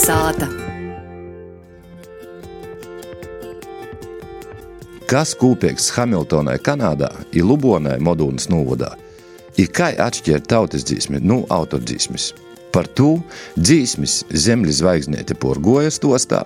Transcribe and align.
Kalnasāta. 0.00 0.46
Kas 5.10 5.34
kopīgs 5.36 5.90
Hamiltonai, 5.92 6.56
Kanādā, 6.64 7.10
ir 7.36 7.44
Lubonai, 7.44 7.98
Modūnas 8.00 8.48
novadā? 8.48 8.94
Ir 9.60 9.68
kā 9.68 9.90
atšķirt 10.00 10.46
tautas 10.48 10.86
dzīsmi 10.88 11.20
no 11.20 11.42
autordzīsmes? 11.52 12.30
Par 12.72 12.86
to 12.96 13.18
dzīsmis 13.58 14.22
Zemļa 14.30 14.76
zvaigznēte 14.78 15.34
porgoja 15.42 15.90
stostā, 15.92 16.44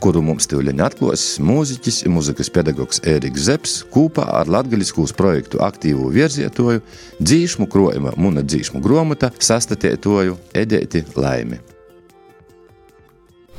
kuru 0.00 0.22
mums 0.22 0.48
tūleņ 0.48 0.80
atklās 0.86 1.26
mūziķis 1.42 2.04
un 2.06 2.16
muzikas 2.16 2.52
pedagogs 2.54 3.02
Ēriks 3.04 3.50
Zeps 3.50 3.76
kopā 3.92 4.30
ar 4.38 4.48
latgaļiskūs 4.54 5.12
projektu 5.18 5.60
aktīvu 5.66 6.08
virzietoju 6.14 6.80
dzīšmu 7.20 7.68
krojuma 7.68 8.16
Muna 8.16 8.46
dzīšmu 8.46 8.80
gromata 8.80 9.34
sastatētoju 9.34 10.40
Edēti 10.54 11.04
Laimi. 11.18 11.73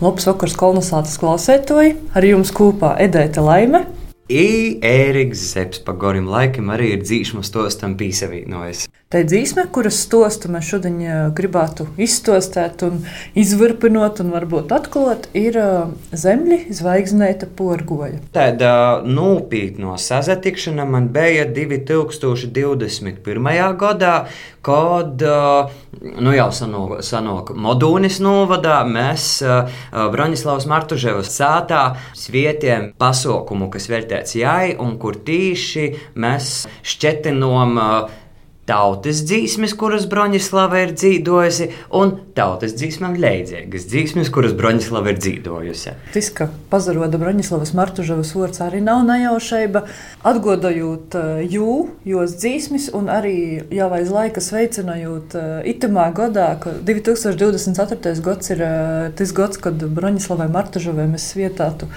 Labs 0.04 0.26
vakars, 0.28 0.58
kolonizācijas 0.60 1.20
klausētoji! 1.22 1.94
Ar 2.20 2.26
jums 2.28 2.50
kopā 2.52 2.98
Edēta 3.00 3.40
Laime 3.40 3.86
I 4.26 4.82
Ēriks 4.82 5.54
Zepsi 5.54 5.84
pa 5.86 5.94
gorim 5.94 6.26
laikam 6.26 6.72
arī 6.74 6.96
ir 6.96 7.04
dzīšmas 7.06 7.52
tostam 7.54 7.94
pīsavīnojas. 8.00 8.88
Tā 9.14 9.22
ir 9.22 9.28
dzīsme, 9.30 9.68
kuras 9.70 10.00
stostu 10.02 10.50
mēs 10.50 10.66
šodien 10.66 10.98
gribētu 11.38 11.86
izstostēt 12.02 12.82
un 12.88 13.04
izvirpinot 13.38 14.18
un 14.24 14.32
varbūt 14.34 14.74
atklāt, 14.74 15.28
ir 15.38 15.54
zemļi 16.10 16.74
zvaigznēta 16.74 17.46
porgoja. 17.54 18.18
Tāda 18.34 19.06
nopietna 19.06 19.94
sazatikšana 20.02 20.90
man 20.90 21.14
bija 21.14 21.46
2021. 21.46 23.78
gadā, 23.78 24.26
kad 24.66 25.22
nu 26.02 26.34
jau 26.34 26.50
sanāk, 26.50 27.06
sanāk 27.06 27.54
Modūnis 27.54 28.18
novadā 28.26 28.82
mēs 28.90 29.38
Broņislavas 29.94 30.66
Martuževas 30.66 31.30
sātā 31.30 31.94
svietiem 32.18 32.90
pasaukumu, 32.98 33.70
kas 33.70 33.86
veltēts 34.16 34.36
jai 34.40 34.76
un 34.80 34.98
kur 35.00 35.18
tīši 35.26 35.90
mēs 36.16 36.68
šķetinom 36.84 37.80
tautas 38.66 39.20
dzīsmes, 39.22 39.76
kuras 39.78 40.08
Broņislava 40.10 40.80
ir 40.82 40.94
dzīvojusi, 40.98 41.68
un 41.94 42.16
tautas 42.34 42.74
dzīsmēm 42.74 43.14
līdzīgas 43.22 43.86
dzīsmes, 43.92 44.32
kuras 44.34 44.56
Broņislava 44.58 45.12
ir 45.14 45.20
dzīvojusi. 45.22 45.94
Tas, 46.16 46.32
ka 46.34 46.48
pazaroda 46.72 47.20
Broņislavas 47.22 47.76
Martuževas 47.78 48.34
vārds 48.34 48.64
arī 48.66 48.82
nav 48.82 49.04
nejaušība, 49.06 49.84
atgodojot 50.26 51.14
jū, 51.46 51.70
jos 52.10 52.36
dzīsmes, 52.42 52.90
un 52.98 53.14
arī 53.14 53.38
jau 53.70 53.92
aiz 54.00 54.10
laika 54.10 54.42
sveicinājot 54.42 55.38
itamā 55.70 56.10
gadā, 56.18 56.56
ka 56.58 56.74
2024. 56.90 58.18
gads 58.26 58.54
ir 58.58 58.68
tas 59.14 59.38
gads, 59.38 59.62
kad 59.62 59.78
Broņislavai 59.78 60.50
Martuževai 60.58 61.06
mēs 61.14 61.30
svietātu 61.36 61.94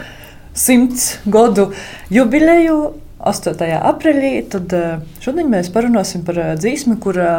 simts 0.59 1.13
gadu 1.27 1.71
jubileju. 2.11 2.81
8. 3.19 3.65
aprīlī, 3.83 4.45
tad 4.47 4.71
šodien 5.19 5.49
mēs 5.51 5.73
parunāsim 5.75 6.23
par 6.23 6.37
dzīsmi, 6.61 6.95
kurā 7.03 7.33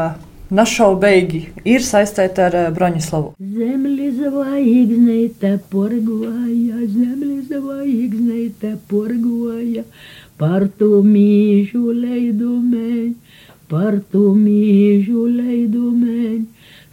našaubīgi 0.52 1.40
ir 1.64 1.86
saistīta 1.86 2.50
ar 2.50 2.58
Broņislavu. 2.76 3.32
Zemļi 3.40 4.10
zvaigznēta 4.18 5.54
porgoja, 5.72 6.82
zemļi 6.84 7.38
zvaigznēta 7.48 8.74
porgoja, 8.92 9.86
par 10.42 10.68
tu 10.80 11.00
mīžu 11.06 11.94
leidumeņ, 11.96 13.10
par 13.72 14.02
tu 14.12 14.34
mīžu 14.36 15.26
leidumeņ, 15.30 16.46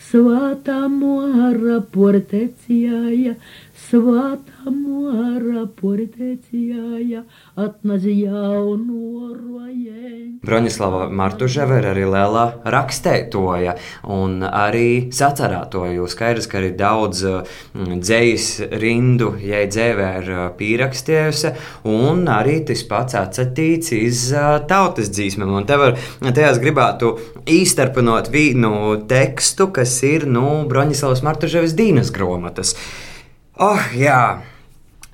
svātā 0.06 0.82
mora 0.92 1.80
portecijāja, 1.94 3.34
svātā 3.86 4.70
mora 4.72 5.64
portecijāja, 5.78 7.22
atnaz 7.58 8.06
jaunu 8.08 9.30
rojeņu. 9.34 10.40
Broņislava 10.46 11.06
Martuževa 11.14 11.78
ir 11.80 11.88
arī 11.92 12.06
liela 12.10 12.44
rakstētoja 12.66 13.76
un 14.16 14.42
arī 14.46 15.12
sacerētoja. 15.14 16.06
Skaidrs, 16.10 16.48
ka 16.50 16.60
arī 16.60 16.72
daudz 16.78 17.22
mm, 17.26 18.00
dzējas 18.02 18.48
rindu, 18.82 19.32
ja 19.42 19.62
dzēvē 19.70 20.10
ir 20.20 20.30
pierakstījusi, 20.58 21.54
un 21.90 22.26
arī 22.32 22.60
tas 22.68 22.84
pats 22.90 23.18
atsatīts 23.22 23.94
iz 23.96 24.28
tautas 24.70 25.10
dzīsmēm. 25.14 25.56
Un 25.60 25.66
te 25.68 25.78
var, 25.80 25.96
tajās 26.26 26.62
gribētu 26.62 27.16
īstarpinot 27.56 28.30
vienu 28.34 28.96
tekstu, 29.08 29.70
kas 29.74 29.98
ir, 30.06 30.26
nu, 30.30 30.64
Broņislavas 30.70 31.24
Martuževas 31.26 31.76
dīnas 31.78 32.14
gromatas. 32.14 32.74
Oh, 33.56 33.80
jā! 33.96 34.42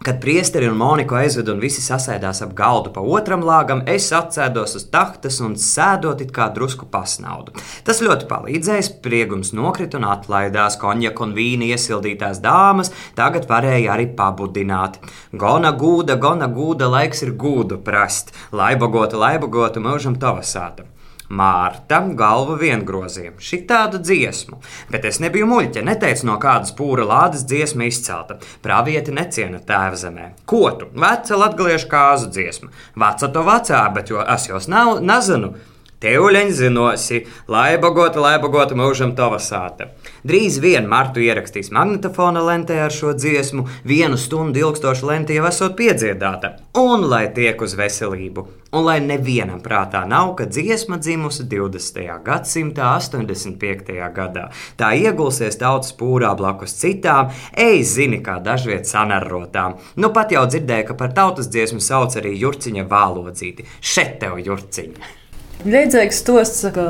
Kad 0.03 0.16
priesteri 0.19 0.66
un 0.66 0.75
Monika 0.75 1.14
aizveda 1.20 1.53
un 1.53 1.60
visi 1.62 1.78
sasēdās 1.78 2.41
ap 2.42 2.56
galdu 2.58 2.91
pa 2.91 3.04
otram 3.06 3.44
lāgam, 3.47 3.84
es 3.86 4.08
atsēdos 4.10 4.75
uz 4.80 4.88
tahtas 4.91 5.36
un 5.47 5.53
sēdot 5.54 6.25
it 6.25 6.32
kā 6.34 6.48
drusku 6.50 6.88
pasnaudu. 6.91 7.54
Tas 7.86 8.03
ļoti 8.03 8.26
palīdzēja, 8.26 8.88
spriegums 8.88 9.53
nokrita 9.54 10.00
un 10.00 10.08
atlaidās, 10.10 10.75
konjaka 10.82 11.22
un 11.22 11.36
vīna 11.36 11.69
iesildītās 11.70 12.42
dāmas 12.42 12.91
tagad 13.14 13.47
varēja 13.47 13.94
arī 13.94 14.08
pabudināt. 14.19 14.98
Gona 15.30 15.70
gūda, 15.78 16.19
gona 16.19 16.50
gūda, 16.50 16.91
laiks 16.91 17.22
ir 17.22 17.36
gūdu 17.38 17.78
prast, 17.86 18.34
laibogota, 18.50 19.22
laibogota, 19.22 19.78
mūžam 19.86 20.19
tavasāta. 20.19 20.91
Mārta 21.32 22.03
galva 22.19 22.59
viengrozījuma, 22.60 23.41
šī 23.41 23.62
tādu 23.69 24.00
dziesmu, 24.04 24.59
bet 24.93 25.06
es 25.09 25.20
nebiju 25.22 25.48
muļķa, 25.48 25.84
neteicu 25.88 26.28
no 26.28 26.37
kādas 26.43 26.75
pūra 26.76 27.06
lādes 27.09 27.47
dziesma 27.48 27.88
izcelta. 27.88 28.37
Pravieti 28.65 29.15
neciena 29.16 29.62
tēva 29.65 29.97
zemē. 29.97 30.28
Ko 30.44 30.66
tu? 30.76 30.91
Veca 30.92 31.38
latgaliešu 31.41 31.88
kāzu 31.92 32.28
dziesma. 32.32 32.69
Veca 33.00 33.32
to 33.32 33.44
vecā, 33.48 33.84
bet 33.97 34.12
jo 34.12 34.21
es 34.21 34.48
jos 34.50 34.69
nav, 34.69 34.98
nezinu. 35.00 35.54
Teuļiņš 36.03 36.55
zinosi, 36.59 37.21
laibogota, 37.47 38.19
laibogota 38.25 38.75
mūžam 38.75 39.13
tavasāta. 39.15 39.93
Drīz 40.27 40.57
vien 40.63 40.89
Martu 40.91 41.23
ierakstīs 41.23 41.71
magnetofona 41.75 42.43
lentē 42.43 42.81
ar 42.83 42.91
šo 42.95 43.13
dziesmu, 43.15 43.69
vienu 43.87 44.19
stundu 44.19 44.65
ilgstoša 44.65 45.07
lente 45.07 45.37
jau 45.37 45.47
esot 45.47 45.77
piedziedāta. 45.79 46.57
Un 46.83 47.07
lai 47.07 47.29
tiek 47.37 47.63
uz 47.63 47.77
veselību, 47.79 48.47
un 48.75 48.87
lai 48.89 48.99
nevienam 49.05 49.63
prātā 49.63 50.03
nav, 50.11 50.35
ka 50.41 50.49
dziesma 50.51 50.99
dzimusi 50.99 51.47
20. 51.47 52.11
gadsimta 52.27 52.91
85. 52.99 53.95
gadā. 54.19 54.49
Tā 54.75 54.93
iegulsies 54.99 55.63
tautas 55.63 55.95
pūrā 55.95 56.34
blakus 56.34 56.75
citām, 56.83 57.31
ej 57.55 57.83
zini, 57.95 58.25
kā 58.27 58.41
dažviet 58.43 58.91
sanarrotām. 58.91 59.79
Nu 60.03 60.11
pat 60.11 60.34
jau 60.34 60.49
dzirdēju, 60.51 60.91
ka 60.91 60.99
par 60.99 61.15
tautas 61.15 61.47
dziesmu 61.47 61.79
sauc 61.79 62.19
arī 62.19 62.34
Jurciņa 62.43 62.91
vālodzīti. 62.91 63.71
Šeit 63.79 64.19
tev, 64.19 64.41
Jurciņa! 64.43 65.22
Līdzīgs 65.62 66.19
stosts, 66.25 66.65
ka 66.75 66.84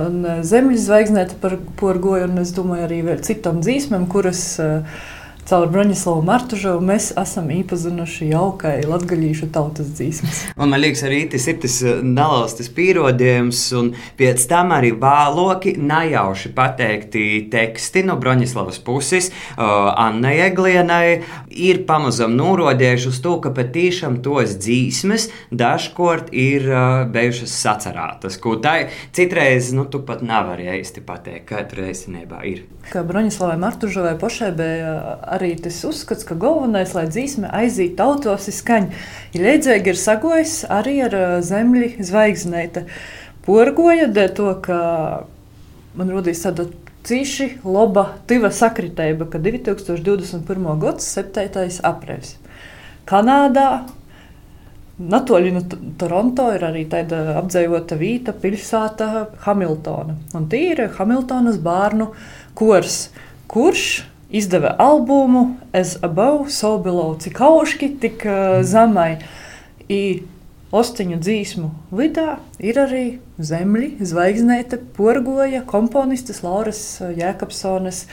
Zemļa 0.49 0.79
zvaigznēta 0.81 1.37
par 1.43 1.59
porgoju, 1.81 2.31
un 2.31 2.41
es 2.41 2.55
domāju 2.57 2.87
arī 2.87 3.01
citām 3.27 3.61
dzīsmēm, 3.61 4.07
kuras 4.13 4.41
uh, 4.65 5.03
caur 5.49 5.69
Broņislavu 5.73 6.23
Martužovu 6.27 6.83
mēs 6.87 7.11
esam 7.19 7.51
iepazinuši 7.53 8.29
jaukai 8.31 8.75
latgaļīšu 8.87 9.49
tautas 9.55 9.91
dzīsmes. 9.97 10.43
Un 10.57 10.73
man 10.73 10.83
liekas, 10.83 11.03
arī 11.09 11.23
tas 11.33 11.47
ir 11.51 11.59
tas 11.63 11.79
nelaustas 12.05 12.71
pierodījums, 12.73 13.63
un 13.79 13.93
pēc 14.19 14.47
tam 14.51 14.73
arī 14.77 14.93
vāloki 15.03 15.75
najauši 15.81 16.53
pateikti 16.57 17.25
teksti 17.53 18.05
no 18.09 18.17
Broņislavas 18.23 18.81
puses 18.87 19.31
uh, 19.33 19.93
Annai 19.93 20.37
Eglienai 20.47 21.23
ir 21.51 21.83
pamazam 21.89 22.37
norodējuši 22.39 23.11
uz 23.11 23.21
to, 23.25 23.37
ka 23.43 23.53
patīšām 23.57 24.21
tos 24.25 24.57
dzīsmes 24.63 25.29
dažkort 25.51 26.31
ir 26.33 26.69
uh, 26.71 27.03
bijušas 27.13 27.57
sacerētas, 27.65 28.39
ko 28.43 28.57
tai 28.63 28.93
citreiz, 29.17 29.73
nu, 29.77 29.89
tu 29.91 30.03
pat 30.07 30.23
nevari 30.27 30.71
īsti 30.79 31.05
pateikt, 31.07 31.49
ka 31.51 31.67
tur 31.69 31.85
īstenībā 31.91 32.45
ir. 32.49 32.65
Kā 32.91 33.05
Broņislavai 33.07 33.59
Martužovai 33.63 34.15
pašai 34.19 34.51
bija 34.59 34.95
arī 35.33 35.55
tas 35.61 35.81
uzskats, 35.89 36.27
ka 36.29 36.37
galvenais, 36.39 36.95
lai 36.97 37.07
dzīsme 37.11 37.51
aizītu 37.53 37.97
tautos, 38.01 38.49
ir 38.51 38.57
skaņa. 38.57 39.03
Ir 39.37 39.47
līdzīgi 39.47 39.93
ir 39.93 40.01
sagojis 40.01 40.59
arī 40.71 40.99
ar 41.07 41.17
zemļi 41.45 41.95
zvaigznēta. 42.05 42.85
Porgoja 43.47 44.11
dēļ 44.13 44.35
to, 44.39 44.51
ka 44.65 44.79
man 45.99 46.13
rodīs 46.13 46.45
tāda 46.45 46.69
cīši 47.09 47.49
laba 47.67 48.13
tiva 48.31 48.53
sakritēba, 48.55 49.27
ka 49.33 49.41
2021. 49.43 50.71
gads 50.83 51.09
7. 51.17 51.81
aprēs. 51.89 52.37
Kanādā 53.09 53.67
Natoļi 55.03 55.51
no 55.55 55.63
Toronto 55.99 56.51
ir 56.55 56.63
arī 56.69 56.85
tāda 56.91 57.39
apdzīvota 57.41 57.97
vieta, 57.99 58.35
pilsēta 58.37 59.09
Hamiltona. 59.47 60.19
Un 60.37 60.47
tie 60.53 60.67
ir 60.75 60.83
Hamiltonas 60.99 61.59
bērnu 61.65 62.11
kurs, 62.59 63.07
kurš 63.51 64.05
izdeva 64.33 64.75
albumu 64.81 65.57
As 65.77 65.97
Above, 66.03 66.51
So 66.51 66.79
Below, 66.83 67.17
cik 67.21 67.41
augški, 67.41 67.93
tik 68.03 68.27
uh, 68.29 68.61
zemai. 68.67 69.21
I 69.93 70.23
Ostiņu 70.73 71.19
dzīsmu 71.21 71.67
vidā 71.93 72.39
ir 72.65 72.79
arī 72.81 73.07
zemļi, 73.37 73.91
zvaigznēta, 74.09 74.79
porgoja 74.97 75.61
komponistas 75.69 76.41
Lauras 76.41 76.81
Jēkabsones 77.03 78.07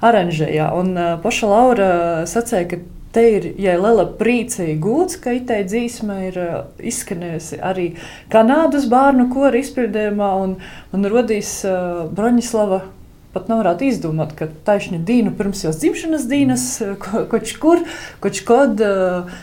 aranžējā. 0.00 0.70
Un 0.72 0.96
paša 1.20 1.50
Laura 1.50 1.90
sacīja, 2.30 2.64
ka 2.70 2.80
te 3.12 3.26
ir 3.34 3.48
ja 3.60 3.76
liela 3.76 4.06
priecīga 4.16 4.78
gūts, 4.80 5.18
ka 5.20 5.36
itē 5.36 5.60
dzīsme 5.68 6.16
ir 6.30 6.38
izskanējusi 6.80 7.60
arī 7.60 7.90
Kanādas 8.32 8.88
bērnu 8.88 9.28
kora 9.34 9.60
izpildījumā 9.60 10.30
un, 10.46 10.56
un 10.96 11.10
rodīs 11.12 11.58
uh, 11.68 12.06
Broņislava 12.08 12.86
pat 13.34 13.50
nevarētu 13.50 13.88
izdomāt, 13.88 14.32
ka 14.38 14.48
taisnība 14.66 15.06
dienu 15.08 15.34
pirms 15.36 15.64
jau 15.66 15.74
dzimšanas 15.74 16.26
dienas, 16.30 16.66
ko, 17.02 17.26
koč 17.30 17.54
kur, 17.60 17.84
koč 18.24 18.42
kod. 18.48 18.82
Uh, 18.82 19.38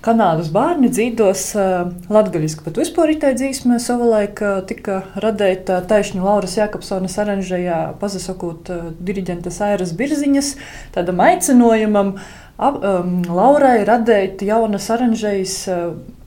Kanādas 0.00 0.46
bērni 0.48 0.88
dzīvos 0.88 1.40
uh, 1.60 1.90
latviešu, 2.08 2.62
bet 2.64 2.78
vispār 2.80 3.10
itā 3.12 3.34
dzīsmē 3.36 3.76
savulaik 3.84 4.38
uh, 4.40 4.62
tika 4.64 5.02
radīta 5.20 5.82
taisnība 5.84 6.24
Lauras 6.24 6.54
Jakobsonas 6.56 7.18
aranžējā, 7.20 7.82
pazasakot 8.00 8.70
diriģentes 8.96 9.60
Airas 9.66 9.92
Birziņas, 9.98 10.54
tādam 10.96 11.20
aicinājumam 11.20 12.14
ap, 12.56 12.80
um, 12.80 13.18
Laurai 13.28 13.82
radīt 13.84 14.40
jaunas 14.48 14.88
aranžējas 14.96 15.58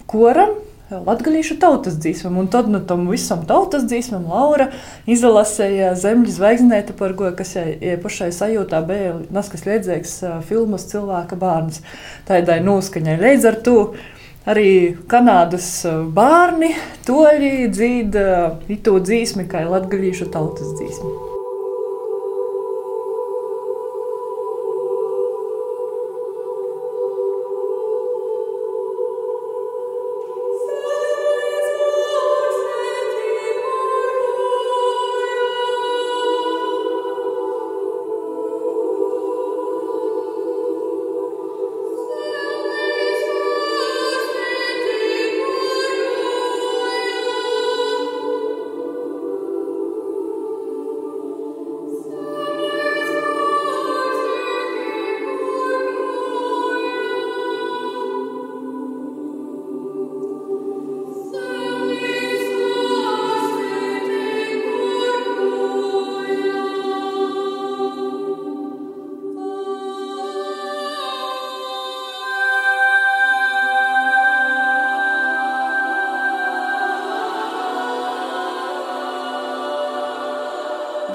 koram, 0.05 0.53
latgadījušu 1.01 1.57
tautas 1.61 1.97
dzīsmam, 2.01 2.37
un 2.41 2.49
tad 2.53 2.69
no 2.69 2.79
nu, 2.79 2.85
tam 2.87 3.07
visam 3.09 3.43
tautas 3.49 3.87
dzīsmam 3.89 4.27
Laura 4.29 4.69
izlasīja 5.09 5.93
Zemļa 5.99 6.35
zvaigznēta 6.37 6.95
par 6.99 7.15
go, 7.17 7.31
kas 7.37 7.55
jai 7.57 7.97
pašai 8.03 8.31
sajūtā 8.35 8.81
bija 8.87 9.17
naskas 9.33 9.65
liedzīgs 9.67 10.17
filmas 10.49 10.87
cilvēka 10.91 11.39
bērns. 11.39 11.83
Tādai 12.29 12.61
noskaņai 12.65 13.19
līdz 13.21 13.51
ar 13.51 13.61
to. 13.65 13.77
Arī 14.43 14.69
Kanādas 15.07 15.69
bērni 16.11 16.73
toļi 17.07 17.69
dzīda 17.71 18.25
itu 18.75 18.97
dzīsmi, 18.99 19.47
kā 19.47 19.63
latgadījušu 19.69 20.33
tautas 20.33 20.75
dzīsmi. 20.75 21.32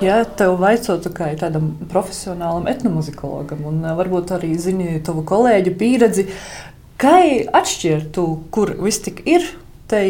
Ja 0.09 0.23
tev 0.25 0.55
vaicotu 0.63 1.11
kā 1.13 1.29
tādam 1.37 1.73
profesionālam 1.91 2.69
etnomuzikologam, 2.71 3.65
un 3.69 3.83
varbūt 3.99 4.33
arī 4.39 4.55
zini 4.61 4.95
tavu 5.05 5.25
kolēģu 5.29 5.75
pieredzi, 5.77 6.25
kā 7.01 7.19
atšķirtu, 7.61 8.25
kur 8.55 8.73
viss 8.81 9.05
tik 9.05 9.21
ir 9.29 9.45
te 9.89 10.01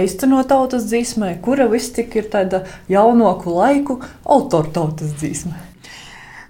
īstenot 0.00 0.50
tautas 0.50 0.88
dzīsmē, 0.88 1.36
kura 1.44 1.68
viss 1.70 1.94
tik 1.94 2.16
ir 2.18 2.26
tāda 2.32 2.64
jaunāku 2.90 3.54
laiku 3.54 4.00
autortautas 4.24 5.14
dzīsmē. 5.20 5.73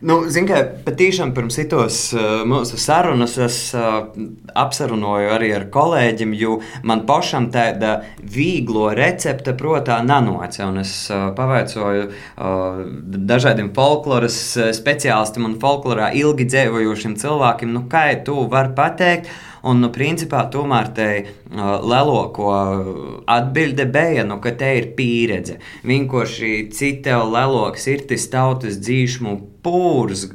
Nu, 0.04 0.18
Ziniet, 0.28 0.50
kā 0.50 0.82
patīšām 0.84 1.30
pirms 1.32 1.56
itos 1.62 1.98
uh, 2.12 2.42
mūsu 2.44 2.76
sarunas 2.76 3.38
es 3.40 3.56
uh, 3.72 4.10
apsarunoju 4.52 5.30
arī 5.32 5.48
ar 5.56 5.64
kolēģiem, 5.72 6.34
jo 6.36 6.58
man 6.84 7.06
pašam 7.08 7.46
tāda 7.54 7.94
vieglo 8.20 8.90
recepte, 8.92 9.54
protams, 9.56 10.04
nanoca. 10.10 10.66
Un 10.68 10.82
es 10.82 10.92
uh, 11.08 11.30
pavaicoju 11.36 12.10
dažādiem 13.30 13.70
folkloras 13.76 14.36
speciālistiem 14.76 15.48
un 15.48 15.56
folklorā 15.62 16.10
ilgi 16.20 16.50
dzīvojošiem 16.52 17.16
cilvēkiem, 17.24 17.72
nu, 17.72 17.86
kā 17.88 18.10
tu 18.28 18.44
vari 18.52 18.76
pateikt. 18.76 19.32
Un, 19.64 19.80
nu, 19.80 19.88
principā, 19.88 20.42
tomēr 20.52 20.92
te 20.92 21.08
uh, 21.22 21.80
lielāko 21.80 22.52
atbilde 23.38 23.88
bija, 23.88 24.28
nu, 24.28 24.36
ka 24.44 24.52
te 24.60 24.74
ir 24.82 24.92
pieredze. 25.00 25.56
Vienkārši 25.88 26.54
cita 26.76 27.22
lielāks 27.24 27.88
ir 27.88 28.04
tas 28.12 28.28
tautas 28.28 28.76
dzīšmu 28.84 29.53
pūrs. 29.64 30.28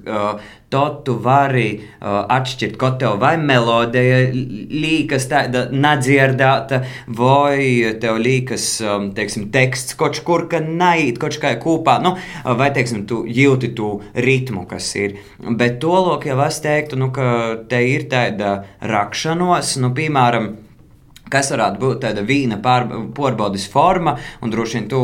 Tad 0.69 0.99
tu 1.05 1.15
vari 1.25 1.79
atšķirt, 1.99 2.75
ko 2.77 2.91
tev 3.01 3.15
vai 3.21 3.31
melodija 3.41 4.19
liekas 4.29 5.25
tāda 5.31 5.63
nedzirdēta, 5.73 6.83
vai 7.17 7.95
tev 8.01 8.19
liekas, 8.21 8.67
teiksim, 9.17 9.47
teksts 9.53 9.97
kaut 9.97 10.21
kur, 10.27 10.45
ka 10.51 10.61
neiet 10.61 11.17
kaut 11.21 11.39
kā 11.41 11.55
kopā, 11.61 11.97
nu, 12.05 12.13
vai, 12.45 12.69
teiksim, 12.75 13.07
tu 13.09 13.23
jūti 13.25 13.73
to 13.77 13.95
ritmu, 14.13 14.67
kas 14.69 14.93
ir. 15.01 15.17
Bet 15.41 15.81
to 15.81 15.97
lūk, 16.05 16.29
jau 16.29 16.37
es 16.45 16.61
teiktu, 16.61 17.01
nu, 17.01 17.09
ka 17.15 17.29
te 17.69 17.81
ir 17.89 18.05
tāda 18.13 18.59
rakšanos, 18.85 19.79
nu, 19.81 19.95
piemēram, 19.97 20.51
kas 21.31 21.51
varētu 21.53 21.81
būt 21.81 22.01
tāda 22.03 22.23
vīna 22.25 22.59
pārbaudas 22.63 23.67
forma, 23.71 24.15
un 24.41 24.53
droši 24.53 24.79
vien 24.79 24.87
tu 24.91 25.01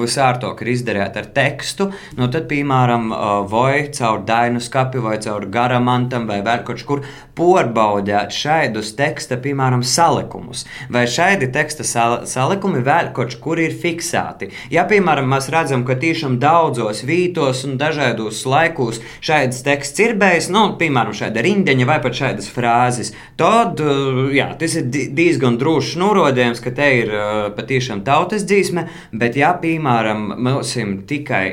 visārtok 0.00 0.62
ir 0.64 0.72
izdarīt 0.74 1.18
ar 1.20 1.28
tekstu, 1.36 1.90
nu 2.18 2.28
tad, 2.32 2.48
piemēram, 2.50 3.10
vai 3.50 3.88
caur 3.94 4.24
dainu 4.26 4.62
skapi, 4.62 5.02
vai 5.04 5.18
caur 5.24 5.46
garamantam, 5.52 6.26
vai 6.30 6.40
vēl 6.44 6.64
kaut 6.66 6.84
kur 6.88 7.04
pārbaudīt 7.38 8.34
šādus 8.34 8.94
teksta, 8.98 9.38
piemēram, 9.42 9.84
salikumus. 9.86 10.64
Vai 10.92 11.04
šādi 11.10 11.50
teksta 11.54 11.86
sal 11.86 12.16
salikumi 12.30 12.82
vēl 12.84 13.12
kaut 13.16 13.36
kur 13.42 13.60
ir 13.62 13.74
fiksēti. 13.80 14.50
Ja, 14.72 14.86
piemēram, 14.88 15.28
mēs 15.30 15.50
redzam, 15.52 15.84
ka 15.86 15.96
tiešām 16.00 16.38
daudzos 16.42 17.04
vītos 17.06 17.64
un 17.68 17.78
dažādos 17.80 18.44
laikos 18.48 19.00
šāds 19.24 19.62
teksts 19.66 20.04
ir 20.04 20.16
bijis, 20.20 20.50
nu, 20.54 20.66
piemēram, 20.80 21.14
šāda 21.16 21.44
rindeņa 21.44 21.88
vai 21.88 21.98
pat 22.04 22.18
šādas 22.18 22.50
frāzes, 22.54 23.12
tad, 23.40 23.82
jā, 24.34 24.50
tas 24.60 24.78
ir 24.80 24.88
diezgan 24.90 25.33
diezgan 25.34 25.58
drošs 25.58 25.96
norādījums, 25.98 26.62
ka 26.62 26.70
te 26.74 26.86
ir 27.00 27.10
uh, 27.10 27.50
patiešām 27.56 28.04
tautas 28.06 28.46
dzīsme, 28.46 28.86
bet 29.12 29.36
ja, 29.36 29.50
piemēram, 29.58 30.28
mums 30.38 30.76
tikai 31.10 31.46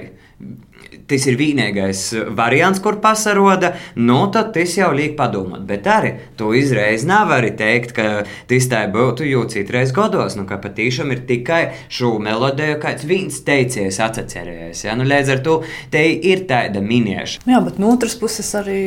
tas 1.12 1.28
ir 1.28 1.38
vienīgais 1.40 2.04
variants, 2.38 2.82
kur 2.84 3.00
pasaroda, 3.04 3.74
nu 4.00 4.22
tad 4.34 4.54
tas 4.56 4.76
jau 4.78 4.92
liek 4.96 5.18
padomāt. 5.20 5.66
Bet 5.68 5.90
arī 5.92 6.14
to 6.40 6.54
izreiz 6.58 7.06
nevar 7.08 7.46
teikt, 7.58 7.94
ka 7.98 8.08
tas 8.50 8.70
tā 8.72 8.86
būtu 8.92 9.28
jau 9.28 9.44
citreiz 9.52 9.94
gados, 9.96 10.38
nu, 10.40 10.48
ka 10.50 10.60
patīšām 10.62 11.12
ir 11.16 11.26
tikai 11.30 11.62
šo 11.92 12.16
melodiju, 12.24 12.80
kāds 12.82 13.06
viens 13.08 13.42
teicies 13.48 14.00
atcerējies. 14.02 14.86
Ja? 14.88 14.96
Nu, 14.98 15.08
līdz 15.08 15.36
ar 15.36 15.44
to 15.46 15.60
te 15.94 16.06
ir 16.32 16.46
tāda 16.50 16.84
minieša. 16.84 17.44
Jā, 17.50 17.62
bet 17.66 17.80
no 17.82 17.94
otras 17.96 18.16
puses 18.20 18.50
arī 18.58 18.82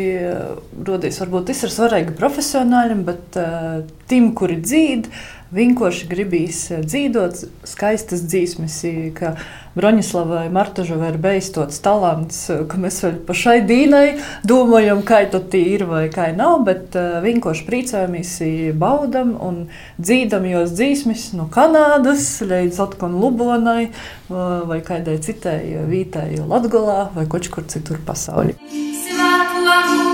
rodīs, 0.87 1.21
varbūt 1.23 1.51
tas 1.51 1.65
ir 1.67 1.75
svarīgi 1.75 2.17
profesionāļiem, 2.19 3.07
bet 3.07 3.41
uh, 3.41 3.81
tim, 4.11 4.33
kuri 4.39 4.61
dzīvo, 4.63 5.11
vienkārši 5.55 6.09
gribīs 6.11 6.63
eh, 6.73 6.83
dzīvot 6.85 7.45
skaistas 7.69 8.25
dzīsmes, 8.27 8.81
ka 9.17 9.35
Broņislavai 9.75 10.47
Martažovai 10.55 11.09
ir 11.11 11.19
bijis 11.23 11.51
tāds 11.55 11.81
talants, 11.83 12.39
eh, 12.53 12.63
ka 12.71 12.79
mēs 12.81 13.01
vēl 13.05 13.19
pa 13.27 13.37
šai 13.39 13.57
dīnai 13.69 14.05
domājam, 14.47 15.03
kā 15.07 15.25
to 15.31 15.43
ir 15.59 15.87
vai 15.89 16.07
kā 16.13 16.29
nav, 16.37 16.65
bet 16.67 16.97
uh, 16.99 17.19
vienkārši 17.25 17.65
priecājamies, 17.67 18.33
baudam 18.79 19.35
un 19.43 19.59
dzīdam 19.99 20.47
jos 20.49 20.75
dzīsmes 20.75 21.27
no 21.39 21.47
Kanādas 21.53 22.27
līdz 22.43 22.81
Latvijas 22.83 23.19
Lubonai 23.21 23.89
vai 24.29 24.81
kādai 24.85 25.17
citai 25.23 25.59
vītai 25.89 26.43
Latgolā 26.49 27.11
vai 27.15 27.27
kaut 27.31 27.49
kur 27.53 27.67
citur 27.71 28.01
pasaulī. 28.07 28.57
Svāku 29.05 29.65
amū, 29.79 30.05